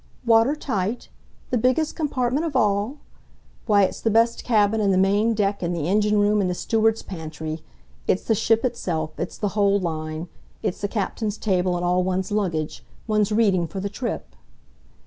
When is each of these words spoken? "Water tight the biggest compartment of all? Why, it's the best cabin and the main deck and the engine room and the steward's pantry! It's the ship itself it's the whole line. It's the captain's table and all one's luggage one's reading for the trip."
"Water 0.25 0.55
tight 0.55 1.09
the 1.51 1.59
biggest 1.59 1.95
compartment 1.95 2.43
of 2.43 2.55
all? 2.55 2.97
Why, 3.67 3.83
it's 3.83 4.01
the 4.01 4.09
best 4.09 4.43
cabin 4.43 4.81
and 4.81 4.91
the 4.91 4.97
main 4.97 5.35
deck 5.35 5.61
and 5.61 5.75
the 5.75 5.87
engine 5.87 6.17
room 6.17 6.41
and 6.41 6.49
the 6.49 6.55
steward's 6.55 7.03
pantry! 7.03 7.63
It's 8.07 8.23
the 8.23 8.33
ship 8.33 8.65
itself 8.65 9.19
it's 9.19 9.37
the 9.37 9.49
whole 9.49 9.79
line. 9.79 10.27
It's 10.63 10.81
the 10.81 10.87
captain's 10.87 11.37
table 11.37 11.75
and 11.75 11.85
all 11.85 12.03
one's 12.03 12.31
luggage 12.31 12.83
one's 13.05 13.31
reading 13.31 13.67
for 13.67 13.79
the 13.79 13.89
trip." 13.89 14.35